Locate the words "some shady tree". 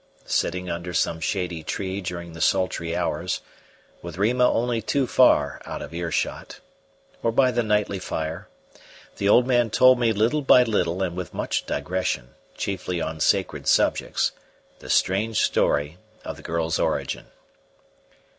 0.95-2.01